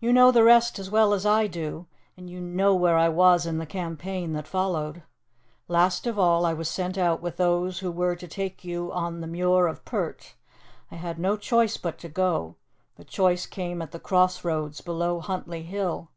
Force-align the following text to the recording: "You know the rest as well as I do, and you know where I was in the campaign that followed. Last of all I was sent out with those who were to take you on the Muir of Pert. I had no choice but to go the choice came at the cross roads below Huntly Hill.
"You 0.00 0.12
know 0.12 0.32
the 0.32 0.42
rest 0.42 0.80
as 0.80 0.90
well 0.90 1.14
as 1.14 1.24
I 1.24 1.46
do, 1.46 1.86
and 2.16 2.28
you 2.28 2.40
know 2.40 2.74
where 2.74 2.96
I 2.98 3.08
was 3.08 3.46
in 3.46 3.58
the 3.58 3.66
campaign 3.66 4.32
that 4.32 4.48
followed. 4.48 5.04
Last 5.68 6.08
of 6.08 6.18
all 6.18 6.44
I 6.44 6.52
was 6.52 6.68
sent 6.68 6.98
out 6.98 7.22
with 7.22 7.36
those 7.36 7.78
who 7.78 7.92
were 7.92 8.16
to 8.16 8.26
take 8.26 8.64
you 8.64 8.90
on 8.92 9.20
the 9.20 9.28
Muir 9.28 9.68
of 9.68 9.84
Pert. 9.84 10.34
I 10.90 10.96
had 10.96 11.20
no 11.20 11.36
choice 11.36 11.76
but 11.76 11.98
to 11.98 12.08
go 12.08 12.56
the 12.96 13.04
choice 13.04 13.46
came 13.46 13.80
at 13.80 13.92
the 13.92 14.00
cross 14.00 14.42
roads 14.44 14.80
below 14.80 15.20
Huntly 15.20 15.62
Hill. 15.62 16.10